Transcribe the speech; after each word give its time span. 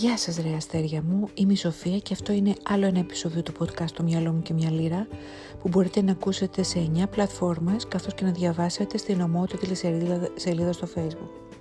Γεια 0.00 0.16
σας 0.16 0.36
ρε 0.36 0.54
αστέρια 0.54 1.02
μου, 1.02 1.28
είμαι 1.34 1.52
η 1.52 1.56
Σοφία 1.56 1.98
και 1.98 2.12
αυτό 2.12 2.32
είναι 2.32 2.54
άλλο 2.62 2.86
ένα 2.86 2.98
επεισόδιο 2.98 3.42
του 3.42 3.52
podcast 3.58 3.90
«Το 3.94 4.02
μυαλό 4.02 4.32
μου 4.32 4.42
και 4.42 4.52
μια 4.52 4.70
λίρα» 4.70 5.06
που 5.62 5.68
μπορείτε 5.68 6.02
να 6.02 6.12
ακούσετε 6.12 6.62
σε 6.62 6.90
9 6.96 7.08
πλατφόρμες 7.10 7.86
καθώς 7.88 8.14
και 8.14 8.24
να 8.24 8.30
διαβάσετε 8.30 8.98
στην 8.98 9.20
ομότοτη 9.20 9.74
σελίδα, 9.74 10.28
σελίδα 10.34 10.72
στο 10.72 10.88
facebook. 10.94 11.58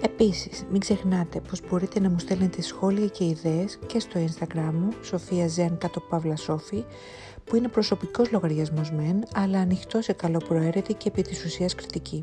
Επίσης, 0.00 0.64
μην 0.70 0.80
ξεχνάτε 0.80 1.40
πως 1.40 1.60
μπορείτε 1.68 2.00
να 2.00 2.10
μου 2.10 2.18
στέλνετε 2.18 2.62
σχόλια 2.62 3.06
και 3.06 3.24
ιδέες 3.24 3.78
και 3.86 4.00
στο 4.00 4.20
instagram 4.20 4.72
μου, 4.72 4.88
Σοφία 5.02 5.48
Ζεν 5.48 5.78
κάτω 5.78 6.00
Παύλα 6.00 6.36
Σόφη, 6.36 6.84
που 7.44 7.56
είναι 7.56 7.68
προσωπικός 7.68 8.30
λογαριασμός 8.30 8.90
μεν, 8.90 9.22
αλλά 9.34 9.58
ανοιχτό 9.58 10.02
σε 10.02 10.12
καλοπροαίρετη 10.12 10.94
και 10.94 11.08
επί 11.08 11.22
της 11.22 11.44
ουσίας 11.44 11.74
κριτική. 11.74 12.22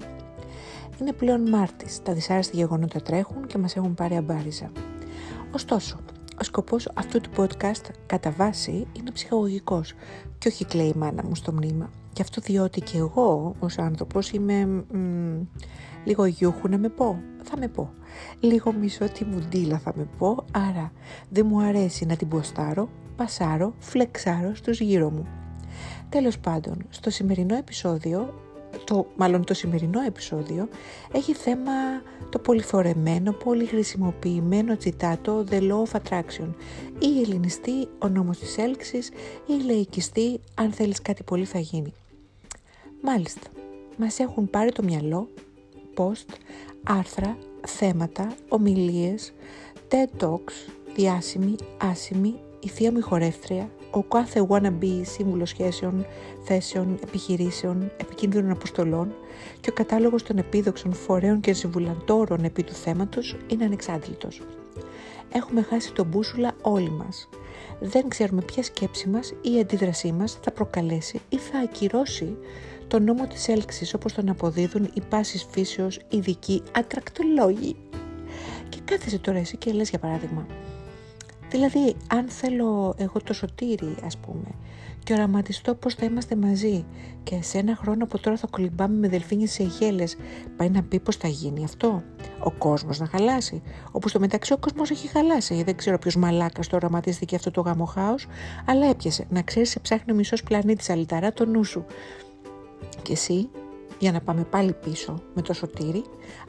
Είναι 1.00 1.14
πλέον 1.14 1.50
Μάρτης, 1.50 2.02
τα 2.04 2.14
δυσάρεστα 2.14 2.58
γεγονότα 2.58 3.02
τρέχουν 3.02 3.48
και 3.48 3.58
μας 3.58 3.76
έχουν 3.76 3.94
πάρει 3.94 4.16
αμπάριζα. 4.16 4.72
Ωστόσο, 5.52 5.98
ο 6.40 6.44
σκοπός 6.44 6.90
αυτού 6.96 7.22
του 7.22 7.30
podcast 7.38 7.90
κατά 8.06 8.32
βάση 8.32 8.88
είναι 8.94 9.12
ψυχαγωγικός 9.12 9.94
και 10.38 10.48
όχι 10.48 10.66
κλαίει 10.66 10.88
η 10.88 10.98
μάνα 10.98 11.24
μου 11.24 11.36
στο 11.36 11.52
μνήμα. 11.52 11.90
Και 12.14 12.22
αυτό 12.22 12.42
διότι 12.42 12.82
και 12.82 12.98
εγώ 12.98 13.56
ως 13.60 13.78
άνθρωπος 13.78 14.32
είμαι 14.32 14.66
μ, 14.66 15.42
λίγο 16.04 16.26
γιούχου 16.26 16.68
να 16.68 16.78
με 16.78 16.90
πω, 16.90 17.20
θα 17.44 17.58
με 17.58 17.68
πω. 17.68 17.94
Λίγο 18.40 18.74
μισό 18.74 19.10
τη 19.12 19.26
μουντίλα 19.26 19.78
θα 19.78 19.94
με 19.96 20.08
πω, 20.18 20.46
άρα 20.52 20.92
δεν 21.30 21.46
μου 21.46 21.62
αρέσει 21.62 22.06
να 22.06 22.16
την 22.16 22.28
ποστάρω, 22.28 22.90
πασάρω, 23.16 23.74
φλεξάρω 23.80 24.56
στους 24.56 24.80
γύρω 24.80 25.10
μου. 25.10 25.28
Τέλος 26.10 26.40
πάντων, 26.40 26.86
στο 26.90 27.10
σημερινό 27.10 27.56
επεισόδιο 27.56 28.34
το, 28.84 29.08
μάλλον 29.16 29.46
το 29.46 29.54
σημερινό 29.54 30.02
επεισόδιο 30.02 30.68
έχει 31.12 31.34
θέμα 31.34 31.72
το 32.30 32.40
πολυφορεμένο, 32.40 33.32
πολύ 33.32 33.66
χρησιμοποιημένο 33.66 34.78
τσιτάτο 34.78 35.44
The 35.50 35.60
Law 35.60 35.84
of 35.84 36.00
Attraction 36.00 36.48
ή 37.00 37.22
ελληνιστή 37.22 37.88
ο 38.00 38.08
νόμος 38.08 38.38
της 38.38 38.58
έλξης 38.58 39.10
ή 39.46 39.64
λαϊκιστή 39.66 40.40
αν 40.56 40.72
θέλεις 40.72 41.02
κάτι 41.02 41.24
πολύ 41.24 41.46
θα 41.46 41.60
γίνει. 41.60 41.94
Μάλιστα, 43.02 43.48
μας 43.98 44.20
έχουν 44.20 44.50
πάρει 44.50 44.72
το 44.72 44.84
μυαλό, 44.84 45.28
post, 45.96 46.34
άρθρα, 46.84 47.38
θέματα, 47.68 48.36
ομιλίες, 48.50 49.34
TED 49.90 50.24
Talks, 50.24 50.72
διάσημη, 50.96 51.56
άσημη, 51.78 52.36
η 52.60 52.68
θεία 52.68 52.92
μου 52.92 53.02
χορεύτρια, 53.02 53.70
ο 53.96 54.04
κάθε 54.04 54.48
wannabe 54.50 55.02
σύμβουλος 55.02 55.50
σχέσεων, 55.50 56.06
θέσεων, 56.44 57.00
επιχειρήσεων, 57.04 57.92
επικίνδυνων 57.98 58.52
αποστολών 58.52 59.16
και 59.60 59.70
ο 59.70 59.74
κατάλογος 59.74 60.24
των 60.24 60.38
επίδοξων 60.38 60.94
φορέων 60.94 61.40
και 61.40 61.54
συμβουλαντόρων 61.54 62.44
επί 62.44 62.64
του 62.64 62.74
θέματος 62.74 63.38
είναι 63.48 63.66
ανεξάντλητος. 63.66 64.42
Έχουμε 65.34 65.62
χάσει 65.62 65.94
τον 65.94 66.08
μπούσουλα 66.08 66.56
όλοι 66.62 66.90
μας. 66.90 67.30
Δεν 67.80 68.08
ξέρουμε 68.08 68.42
ποια 68.42 68.64
σκέψη 68.64 69.10
μας 69.10 69.34
ή 69.42 69.54
η 69.56 69.60
αντίδρασή 69.60 70.12
μας 70.12 70.38
θα 70.42 70.52
προκαλέσει 70.52 71.22
ή 71.30 71.38
θα 71.38 71.60
ακυρώσει 71.60 72.38
τον 72.88 73.04
νόμο 73.04 73.28
της 73.28 73.48
έλξης 73.48 73.94
όπως 73.94 74.14
τον 74.14 74.30
αποδίδουν 74.30 74.90
οι 74.94 75.02
πάσης 75.10 75.48
φύσεως 75.52 76.00
ειδικοί 76.10 76.64
ατρακτολόγοι. 76.72 77.76
Και 78.70 78.80
κάθεσαι 78.86 79.20
τώρα 79.20 79.38
εσύ 79.38 79.58
και 79.58 79.72
λες 79.72 79.90
για 79.90 80.00
παράδειγμα 80.00 80.46
Δηλαδή, 81.50 81.96
αν 82.08 82.30
θέλω 82.30 82.94
εγώ 82.98 83.22
το 83.24 83.34
σωτήρι, 83.34 83.96
ας 84.06 84.18
πούμε, 84.18 84.48
και 85.04 85.14
οραματιστώ 85.14 85.76
πώς 85.76 85.94
θα 85.94 86.06
είμαστε 86.06 86.36
μαζί 86.36 86.86
και 87.24 87.42
σε 87.42 87.58
ένα 87.58 87.76
χρόνο 87.76 88.04
από 88.04 88.20
τώρα 88.20 88.38
θα 88.38 88.48
κολυμπάμε 88.48 88.98
με 88.98 89.08
δελφίνια 89.08 89.48
σε 89.48 89.64
γέλες, 89.64 90.18
πάει 90.58 90.70
να 90.70 90.84
πει 90.84 91.00
πώς 91.00 91.16
θα 91.16 91.28
γίνει 91.28 91.64
αυτό; 91.64 92.04
Ο 92.40 92.52
κόσμος 92.52 93.00
να 93.00 93.06
χαλάσει; 93.06 93.62
Όπως 93.92 94.12
το 94.12 94.20
μεταξύ 94.20 94.54
ο 94.54 94.58
κόσμος 94.58 94.90
έχει 94.90 95.08
χαλάσει. 95.08 95.64
Δεν 95.64 95.76
ξέρω 95.76 95.98
ποιος 95.98 96.16
μαλάκας 96.16 96.68
το 96.68 96.76
οραματίστηκε 96.76 97.36
αυτό 97.36 97.52
το 97.52 97.62
γάμο 97.62 97.86
χάος, 97.86 98.28
αλλά 98.66 98.86
έπιασε. 98.90 99.26
Να 99.30 99.42
ξέρεις, 99.42 99.70
σε 99.70 99.80
ψάχνει 99.80 100.12
ο 100.12 100.16
μισός 100.16 100.44
πλανήτης 100.44 100.90
αλυταρά 100.90 101.34
το 101.34 101.46
νου 101.46 101.64
σου. 101.64 101.86
Και 103.02 103.12
εσύ 103.12 103.50
για 104.00 104.12
να 104.12 104.22
πάμε 104.22 104.44
πάλι 104.44 104.74
πίσω 104.74 105.22
με 105.34 105.42
το 105.42 105.54
σωτήρι, 105.54 106.04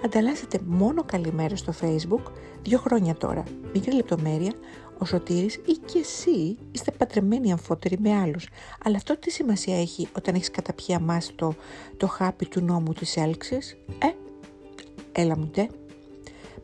ανταλλάσσετε 0.04 0.60
μόνο 0.65 1.03
καλημέρες 1.04 1.59
στο 1.59 1.72
facebook 1.81 2.32
δύο 2.62 2.78
χρόνια 2.78 3.15
τώρα. 3.15 3.42
Μικρή 3.75 3.94
λεπτομέρεια, 3.94 4.53
ο 4.99 5.05
Σωτήρης 5.05 5.55
ή 5.55 5.73
και 5.84 5.99
εσύ 5.99 6.59
είστε 6.73 6.91
πατρεμένοι 6.91 7.53
αμφότεροι 7.53 7.99
με 8.01 8.17
άλλους. 8.19 8.49
Αλλά 8.84 8.97
αυτό 8.97 9.17
τι 9.17 9.31
σημασία 9.31 9.81
έχει 9.81 10.09
όταν 10.17 10.34
έχεις 10.34 10.51
καταπιεί 10.51 10.95
αμάστο 10.95 11.55
το 11.97 12.07
χάπι 12.07 12.47
του 12.47 12.61
νόμου 12.61 12.93
της 12.93 13.17
έλξης; 13.17 13.77
Ε, 13.99 14.09
έλα 15.12 15.39
μου 15.39 15.47
τε. 15.47 15.67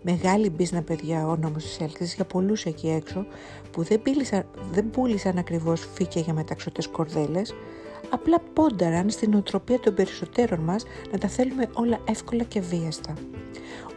Μεγάλη 0.03 0.51
μπίζνα 0.51 0.83
παιδιά 0.83 1.27
ο 1.27 1.37
νόμος 1.37 1.65
της 1.65 1.81
έλξης 1.81 2.15
για 2.15 2.25
πολλούς 2.25 2.65
εκεί 2.65 2.89
έξω 2.89 3.27
που 3.71 3.83
δεν, 3.83 4.03
πήλισαν, 4.03 4.45
δεν 4.73 4.91
πούλησαν 4.91 5.39
ακριβώς 5.39 5.89
φύκια 5.95 6.21
για 6.21 6.33
μεταξωτές 6.33 6.89
κορδέλες, 6.89 7.55
απλά 8.11 8.39
πόνταραν 8.53 9.11
στην 9.11 9.35
οτροπία 9.35 9.81
των 9.81 9.95
περισσότερων 9.95 10.61
μας 10.61 10.85
να 11.13 11.19
τα 11.19 11.29
θέλουμε 11.29 11.69
όλα 11.73 11.99
εύκολα 12.09 12.45
και 12.45 12.61
βίαστα. 12.61 13.15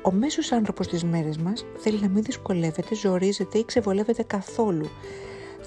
Ο 0.01 0.11
μέσος 0.11 0.51
άνθρωπος 0.51 0.87
της 0.87 1.03
μέρες 1.03 1.37
μας 1.37 1.65
θέλει 1.77 1.99
να 2.01 2.07
μην 2.07 2.23
δυσκολεύεται, 2.23 2.95
ζορίζεται 2.95 3.57
ή 3.57 3.65
ξεβολεύεται 3.65 4.23
καθόλου. 4.23 4.89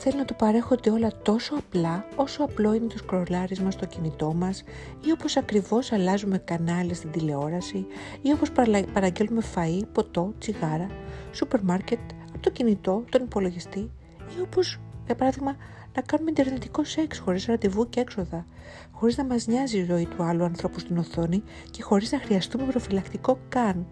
Θέλει 0.01 0.17
να 0.17 0.25
του 0.25 0.37
παρέχονται 0.37 0.91
όλα 0.91 1.11
τόσο 1.23 1.55
απλά 1.55 2.05
όσο 2.17 2.43
απλό 2.43 2.75
είναι 2.75 2.87
το 2.87 2.99
σκρολάρισμα 2.99 3.71
στο 3.71 3.87
κινητό 3.87 4.33
μας 4.35 4.63
ή 5.07 5.11
όπως 5.11 5.37
ακριβώς 5.37 5.93
αλλάζουμε 5.93 6.39
κανάλι 6.39 6.95
στην 6.95 7.11
τηλεόραση 7.11 7.87
ή 8.23 8.33
όπως 8.33 8.53
παραγγέλνουμε 8.93 9.43
φαΐ, 9.55 9.83
ποτό, 9.93 10.35
τσιγάρα, 10.39 10.87
σούπερ 11.33 11.63
μάρκετ, 11.63 11.99
από 12.29 12.39
το 12.41 12.51
κινητό, 12.51 13.05
τον 13.11 13.23
υπολογιστή 13.23 13.91
ή 14.39 14.41
όπως 14.43 14.81
για 15.07 15.15
παράδειγμα 15.15 15.57
να 15.95 16.03
κάνουμε 16.03 16.31
ιντερνετικό 16.31 16.85
σεξ 16.85 17.19
χωρίς 17.19 17.47
ραντεβού 17.47 17.89
και 17.89 18.01
έξοδα, 18.01 18.47
χωρίς 18.93 19.17
να 19.17 19.25
μας 19.25 19.47
νοιάζει 19.47 19.79
η 19.79 19.85
ζωή 19.85 20.07
του 20.07 20.23
άλλου 20.23 20.45
ανθρώπου 20.45 20.79
στην 20.79 20.99
οθόνη 20.99 21.43
και 21.71 21.83
χωρίς 21.83 22.13
να 22.13 22.19
χρειαστούμε 22.19 22.65
προφυλακτικό 22.65 23.39
καν. 23.49 23.87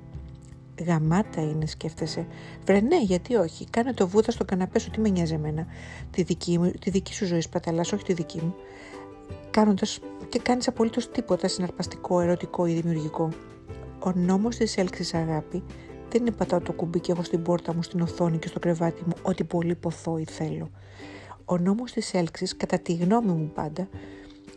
Γαμάτα 0.85 1.41
είναι, 1.41 1.67
σκέφτεσαι. 1.67 2.27
Βρε 2.65 2.81
ναι, 2.81 3.03
γιατί 3.03 3.35
όχι. 3.35 3.67
Κάνε 3.71 3.93
το 3.93 4.09
βούδα 4.09 4.31
στο 4.31 4.45
καναπέ 4.45 4.79
σου, 4.79 4.91
τι 4.91 5.01
με 5.01 5.09
νοιάζει 5.09 5.35
εμένα. 5.35 5.67
Τη 6.11 6.23
δική, 6.23 6.59
μου, 6.59 6.71
τη 6.71 6.91
δική 6.91 7.15
σου 7.15 7.27
ζωή 7.27 7.41
σπαταλάς, 7.41 7.93
όχι 7.93 8.05
τη 8.05 8.13
δική 8.13 8.41
μου. 8.43 8.55
Κάνοντας 9.51 10.01
και 10.29 10.39
κάνεις 10.39 10.69
απολύτως 10.69 11.11
τίποτα 11.11 11.49
συναρπαστικό, 11.49 12.21
ερωτικό 12.21 12.67
ή 12.67 12.73
δημιουργικό. 12.73 13.29
Ο 13.99 14.13
νόμος 14.15 14.57
της 14.57 14.77
έλξης 14.77 15.15
αγάπη 15.15 15.63
δεν 16.09 16.21
είναι 16.21 16.31
πατάω 16.31 16.61
το 16.61 16.73
κουμπί 16.73 17.01
και 17.01 17.13
έχω 17.13 17.23
στην 17.23 17.43
πόρτα 17.43 17.75
μου, 17.75 17.83
στην 17.83 18.01
οθόνη 18.01 18.39
και 18.39 18.49
στο 18.49 18.59
κρεβάτι 18.59 19.03
μου 19.07 19.13
ό,τι 19.23 19.45
πολύ 19.45 19.75
ποθώ 19.75 20.19
ή 20.19 20.25
θέλω. 20.25 20.71
Ο 21.45 21.59
νόμος 21.59 21.93
της 21.93 22.15
έλξης, 22.15 22.57
κατά 22.57 22.79
τη 22.79 22.95
γνώμη 22.95 23.33
μου 23.33 23.51
πάντα, 23.55 23.89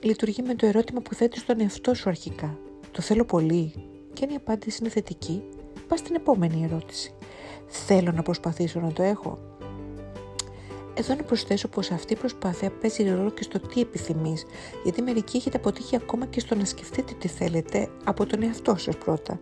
λειτουργεί 0.02 0.42
με 0.42 0.56
το 0.56 0.66
ερώτημα 0.66 1.02
που 1.02 1.14
θέτεις 1.14 1.42
στον 1.42 1.60
εαυτό 1.60 1.94
σου 1.94 2.10
αρχικά. 2.10 2.58
Το 2.92 3.02
θέλω 3.02 3.26
πολύ. 3.26 3.74
Και 4.14 4.26
αν 4.26 4.32
η 4.32 4.36
απάντηση 4.36 4.78
είναι 4.82 4.90
θετική, 4.90 5.44
πά 5.90 5.98
στην 5.98 6.16
επόμενη 6.16 6.64
ερώτηση. 6.64 7.14
Θέλω 7.68 8.12
να 8.12 8.22
προσπαθήσω 8.22 8.80
να 8.80 8.92
το 8.92 9.04
έχω. 9.04 9.40
Εδώ 10.94 11.16
να 11.16 11.24
προσθέσω 11.24 11.68
πως 11.68 11.92
αυτή 11.92 12.14
η 12.14 12.16
προσπάθεια 12.16 12.72
παίζει 12.82 13.10
ρόλο 13.10 13.30
και 13.30 13.44
στο 13.44 13.60
τι 13.60 13.82
επιθυμείς, 13.82 14.46
γιατί 14.84 15.02
μερικοί 15.02 15.38
έχετε 15.38 15.58
αποτύχει 15.58 15.96
ακόμα 15.96 16.26
και 16.26 16.40
στο 16.40 16.56
να 16.56 16.66
σκεφτείτε 16.66 17.14
τι 17.20 17.28
θέλετε 17.28 17.90
από 18.04 18.26
τον 18.26 18.44
εαυτό 18.44 18.76
σας 18.76 18.98
πρώτα. 18.98 19.40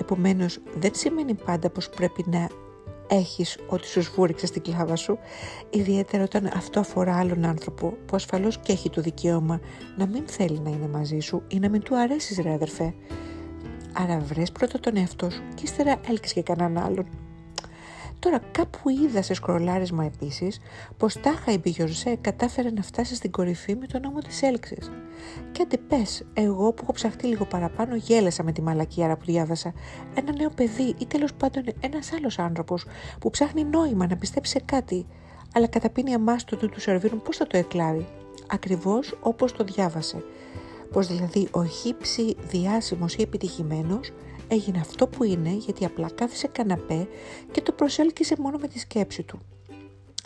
Επομένως, 0.00 0.58
δεν 0.78 0.90
σημαίνει 0.94 1.34
πάντα 1.34 1.70
πως 1.70 1.88
πρέπει 1.88 2.24
να 2.26 2.48
έχεις 3.08 3.58
ότι 3.66 3.86
σου 3.86 4.02
σβούριξε 4.02 4.46
στην 4.46 4.62
κλάβα 4.62 4.96
σου, 4.96 5.18
ιδιαίτερα 5.70 6.22
όταν 6.22 6.50
αυτό 6.54 6.80
αφορά 6.80 7.16
άλλον 7.16 7.44
άνθρωπο 7.44 7.96
που 8.06 8.16
ασφαλώς 8.16 8.58
και 8.58 8.72
έχει 8.72 8.90
το 8.90 9.00
δικαίωμα 9.00 9.60
να 9.96 10.06
μην 10.06 10.22
θέλει 10.26 10.60
να 10.60 10.70
είναι 10.70 10.88
μαζί 10.88 11.18
σου 11.18 11.42
ή 11.48 11.58
να 11.58 11.68
μην 11.68 11.82
του 11.82 11.96
αρέσεις 11.96 12.38
ρε 12.38 12.52
αδερφέ. 12.52 12.94
Άρα 14.00 14.18
βρες 14.18 14.52
πρώτα 14.52 14.80
τον 14.80 14.96
εαυτό 14.96 15.30
σου 15.30 15.42
και 15.54 15.62
ύστερα 15.64 16.00
έλξεις 16.08 16.32
και 16.32 16.42
κανέναν 16.42 16.84
άλλον. 16.84 17.06
Τώρα 18.18 18.38
κάπου 18.52 18.88
είδα 18.88 19.22
σε 19.22 19.34
σκρολάρισμα 19.34 20.04
επίσης 20.04 20.60
πως 20.96 21.20
τάχα 21.20 21.52
η 21.52 21.58
Μπιγιορζέ 21.58 22.16
κατάφερε 22.20 22.70
να 22.70 22.82
φτάσει 22.82 23.14
στην 23.14 23.30
κορυφή 23.30 23.76
με 23.76 23.86
τον 23.86 24.00
νόμο 24.00 24.18
της 24.18 24.42
έλξης. 24.42 24.90
Και 25.52 25.62
αντε 25.62 25.76
πες, 25.76 26.26
εγώ 26.32 26.72
που 26.72 26.82
έχω 26.82 26.92
ψαχτεί 26.92 27.26
λίγο 27.26 27.44
παραπάνω 27.44 27.94
γέλασα 27.96 28.42
με 28.42 28.52
τη 28.52 28.62
μαλακιάρα 28.62 29.16
που 29.16 29.24
διάβασα. 29.24 29.72
Ένα 30.14 30.32
νέο 30.36 30.50
παιδί 30.50 30.94
ή 30.98 31.06
τέλος 31.06 31.34
πάντων 31.34 31.64
ένας 31.80 32.12
άλλος 32.12 32.38
άνθρωπος 32.38 32.86
που 33.20 33.30
ψάχνει 33.30 33.64
νόημα 33.64 34.06
να 34.06 34.16
πιστέψει 34.16 34.52
σε 34.52 34.62
κάτι, 34.64 35.06
αλλά 35.54 35.66
καταπίνει 35.66 36.14
αμάστο 36.14 36.56
του 36.56 36.68
του 36.68 36.80
σερβίρουν 36.80 37.22
πώς 37.22 37.36
θα 37.36 37.46
το 37.46 37.56
εκλάβει; 37.56 38.06
Ακριβώς 38.46 39.18
όπως 39.22 39.52
το 39.52 39.64
διάβασε. 39.64 40.24
Πως 40.92 41.06
δηλαδή 41.06 41.48
ο 41.50 41.64
χύψη 41.64 42.36
διάσημος 42.48 43.14
ή 43.14 43.22
επιτυχημένος 43.22 44.10
έγινε 44.48 44.78
αυτό 44.78 45.06
που 45.06 45.24
είναι 45.24 45.50
γιατί 45.50 45.84
απλά 45.84 46.10
κάθισε 46.14 46.46
καναπέ 46.46 47.08
και 47.50 47.60
το 47.60 47.72
προσέλκυσε 47.72 48.34
μόνο 48.38 48.58
με 48.60 48.68
τη 48.68 48.78
σκέψη 48.78 49.22
του. 49.22 49.38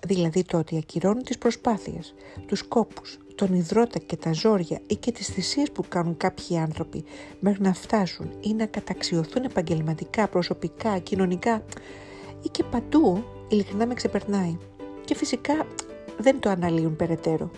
Δηλαδή 0.07 0.45
το 0.45 0.59
ότι 0.59 0.77
ακυρώνουν 0.77 1.23
τις 1.23 1.39
προσπάθειες, 1.39 2.15
τους 2.47 2.63
κόπους, 2.63 3.19
τον 3.35 3.55
υδρότα 3.55 3.99
και 3.99 4.17
τα 4.17 4.33
ζόρια 4.33 4.81
ή 4.87 4.97
και 4.97 5.13
τις 5.13 5.27
θυσίες 5.27 5.71
που 5.73 5.85
κάνουν 5.89 6.17
κάποιοι 6.17 6.59
άνθρωποι 6.59 7.05
μέχρι 7.41 7.63
να 7.63 7.75
φτάσουν 7.75 8.31
ή 8.41 8.55
να 8.55 8.67
καταξιωθούν 8.67 9.45
επαγγελματικά, 9.45 10.29
προσωπικά, 10.29 10.99
κοινωνικά 10.99 11.65
ή 12.43 12.49
και 12.49 12.65
παντού 12.65 13.25
ειλικρινά 13.49 13.87
με 13.87 13.95
ξεπερνάει. 13.95 14.57
Και 15.05 15.15
φυσικά 15.15 15.67
δεν 16.19 16.41
το 16.41 16.51
αναλύουν 16.51 16.97
περαιτέρω. 16.97 17.51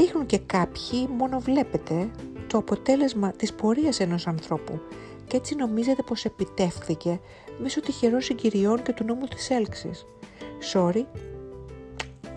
Δείχνουν 0.00 0.26
και 0.26 0.38
κάποιοι 0.38 1.08
μόνο 1.16 1.40
βλέπετε 1.40 2.10
το 2.46 2.58
αποτέλεσμα 2.58 3.30
της 3.30 3.54
πορείας 3.54 4.00
ενός 4.00 4.26
ανθρώπου 4.26 4.80
και 5.26 5.36
έτσι 5.36 5.54
νομίζετε 5.54 6.02
πως 6.02 6.24
επιτεύχθηκε 6.24 7.20
μέσω 7.58 7.80
τυχερών 7.80 8.20
συγκυριών 8.20 8.82
και 8.82 8.92
του 8.92 9.04
νόμου 9.04 9.26
της 9.26 9.50
έλξης. 9.50 10.06
Sorry, 10.72 11.04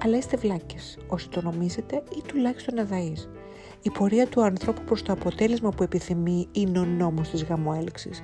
αλλά 0.03 0.17
είστε 0.17 0.37
βλάκες 0.37 0.97
όσοι 1.07 1.29
το 1.29 1.41
νομίζετε 1.41 2.03
ή 2.17 2.21
τουλάχιστον 2.27 2.79
αδαείς. 2.79 3.29
Η 3.81 3.89
πορεία 3.89 4.27
του 4.27 4.43
ανθρώπου 4.43 4.81
προς 4.85 5.01
το 5.01 5.11
αποτέλεσμα 5.11 5.69
που 5.69 5.83
επιθυμεί 5.83 6.47
είναι 6.51 6.79
ο 6.79 6.85
νόμος 6.85 7.29
της 7.29 7.43
γαμοέλξης. 7.43 8.23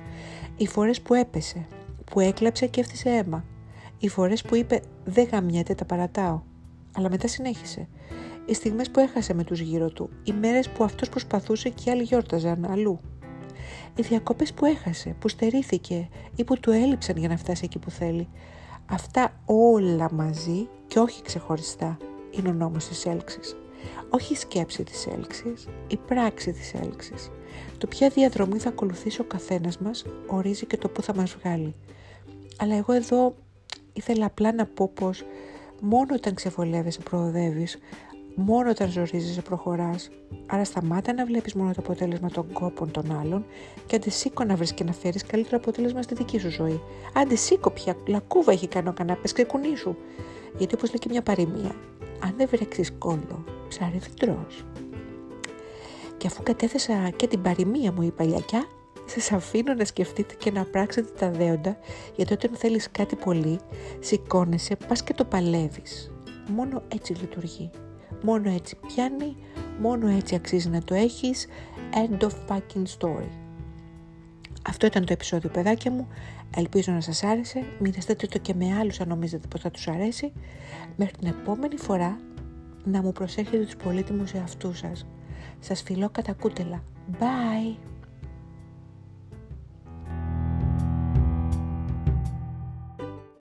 Οι 0.56 0.66
φορές 0.66 1.00
που 1.00 1.14
έπεσε, 1.14 1.66
που 2.10 2.20
έκλαψε 2.20 2.66
και 2.66 2.80
έφτιασε 2.80 3.10
αίμα. 3.10 3.44
Οι 3.98 4.08
φορές 4.08 4.42
που 4.42 4.54
είπε 4.54 4.82
«δεν 5.04 5.28
γαμιέται, 5.32 5.74
τα 5.74 5.84
παρατάω». 5.84 6.42
Αλλά 6.96 7.10
μετά 7.10 7.28
συνέχισε. 7.28 7.88
Οι 8.46 8.54
στιγμές 8.54 8.90
που 8.90 9.00
έχασε 9.00 9.34
με 9.34 9.44
τους 9.44 9.60
γύρω 9.60 9.90
του, 9.90 10.10
οι 10.24 10.32
μέρες 10.32 10.68
που 10.68 10.84
αυτός 10.84 11.08
προσπαθούσε 11.08 11.68
και 11.68 11.90
άλλοι 11.90 12.02
γιόρταζαν 12.02 12.64
αλλού. 12.64 13.00
Οι 13.96 14.02
διακοπές 14.02 14.52
που 14.52 14.64
έχασε, 14.64 15.16
που 15.18 15.28
στερήθηκε 15.28 16.08
ή 16.36 16.44
που 16.44 16.58
του 16.58 16.70
έλειψαν 16.70 17.16
για 17.16 17.28
να 17.28 17.36
φτάσει 17.36 17.62
εκεί 17.64 17.78
που 17.78 17.90
θέλει. 17.90 18.28
Αυτά 18.86 19.40
όλα 19.44 20.12
μαζί 20.12 20.68
και 20.86 20.98
όχι 20.98 21.22
ξεχωριστά 21.22 21.96
είναι 22.30 22.48
ο 22.48 22.52
νόμος 22.52 22.88
της 22.88 23.06
έλξης. 23.06 23.56
Όχι 24.08 24.32
η 24.32 24.36
σκέψη 24.36 24.84
της 24.84 25.06
έλξης, 25.06 25.68
η 25.88 25.96
πράξη 25.96 26.52
της 26.52 26.74
έλξης. 26.74 27.30
Το 27.78 27.86
ποια 27.86 28.08
διαδρομή 28.08 28.58
θα 28.58 28.68
ακολουθήσει 28.68 29.20
ο 29.20 29.24
καθένας 29.24 29.78
μας 29.78 30.04
ορίζει 30.26 30.66
και 30.66 30.76
το 30.76 30.88
που 30.88 31.02
θα 31.02 31.14
μας 31.14 31.34
βγάλει. 31.34 31.74
Αλλά 32.58 32.74
εγώ 32.74 32.92
εδώ 32.92 33.34
ήθελα 33.92 34.26
απλά 34.26 34.52
να 34.52 34.66
πω 34.66 34.90
πως 34.94 35.24
μόνο 35.80 36.14
όταν 36.14 36.34
ξεβολεύεσαι 36.34 37.00
προοδεύεις, 37.00 37.78
μόνο 38.34 38.70
όταν 38.70 38.90
ζορίζεσαι 38.90 39.40
προχωράς. 39.40 40.10
Άρα 40.46 40.64
σταμάτα 40.64 41.12
να 41.12 41.24
βλέπεις 41.24 41.54
μόνο 41.54 41.72
το 41.72 41.80
αποτέλεσμα 41.84 42.30
των 42.30 42.52
κόπων 42.52 42.90
των 42.90 43.18
άλλων 43.20 43.44
και 43.86 43.96
αντισήκω 43.96 44.44
να 44.44 44.56
βρεις 44.56 44.72
και 44.72 44.84
να 44.84 44.92
φέρεις 44.92 45.24
καλύτερο 45.26 45.56
αποτέλεσμα 45.56 46.02
στη 46.02 46.14
δική 46.14 46.38
σου 46.38 46.50
ζωή. 46.50 46.80
Αντισήκω 47.14 47.70
πια, 47.70 47.96
λακκούβα 48.06 48.52
έχει 48.52 48.68
κάνει 48.68 48.88
ο 48.88 48.92
κανάπες 48.92 49.32
και 49.32 49.44
κουνήσου. 49.44 49.94
Γιατί 50.58 50.74
όπως 50.74 50.88
λέει 50.88 50.98
και 50.98 51.08
μια 51.10 51.22
παροιμία, 51.22 51.74
αν 52.24 52.34
δεν 52.36 52.48
βρέξεις 52.50 52.92
κόλλο, 52.98 53.44
ψάρι 53.68 53.98
δεν 53.98 54.14
τρως. 54.18 54.64
Και 56.16 56.26
αφού 56.26 56.42
κατέθεσα 56.42 57.10
και 57.16 57.26
την 57.26 57.42
παροιμία 57.42 57.92
μου 57.92 58.02
η 58.02 58.10
παλιακιά, 58.10 58.64
σας 59.06 59.32
αφήνω 59.32 59.74
να 59.74 59.84
σκεφτείτε 59.84 60.34
και 60.38 60.50
να 60.50 60.64
πράξετε 60.64 61.10
τα 61.18 61.30
δέοντα, 61.30 61.76
γιατί 62.16 62.32
όταν 62.32 62.50
θέλεις 62.56 62.90
κάτι 62.90 63.16
πολύ, 63.16 63.58
σηκώνεσαι, 64.00 64.76
πας 64.88 65.02
και 65.02 65.14
το 65.14 65.24
παλεύεις. 65.24 66.12
Μόνο 66.48 66.82
έτσι 66.88 67.12
λειτουργεί. 67.12 67.70
Μόνο 68.22 68.50
έτσι 68.50 68.76
πιάνει, 68.86 69.36
μόνο 69.80 70.08
έτσι 70.08 70.34
αξίζει 70.34 70.68
να 70.68 70.82
το 70.82 70.94
έχεις. 70.94 71.46
End 71.94 72.22
of 72.22 72.30
fucking 72.48 72.84
story. 72.98 73.28
Αυτό 74.68 74.86
ήταν 74.86 75.04
το 75.04 75.12
επεισόδιο 75.12 75.50
παιδάκια 75.50 75.90
μου. 75.90 76.08
Ελπίζω 76.56 76.92
να 76.92 77.00
σας 77.00 77.22
άρεσε. 77.22 77.64
Μοιραστείτε 77.78 78.26
το 78.26 78.38
και 78.38 78.54
με 78.54 78.76
άλλους 78.78 79.00
αν 79.00 79.08
νομίζετε 79.08 79.46
πως 79.46 79.60
θα 79.60 79.70
τους 79.70 79.88
αρέσει. 79.88 80.32
Μέχρι 80.96 81.16
την 81.16 81.28
επόμενη 81.28 81.76
φορά 81.76 82.18
να 82.84 83.02
μου 83.02 83.12
προσέχετε 83.12 83.64
τους 83.64 83.76
πολύτιμους 83.76 84.32
εαυτούς 84.32 84.78
σας. 84.78 85.06
Σας 85.60 85.82
φιλώ 85.82 86.08
κατά 86.12 86.32
κούτελα. 86.32 86.82
Bye! 87.20 87.76